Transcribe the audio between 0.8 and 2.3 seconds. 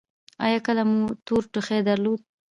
مو تور ټوخی درلود؟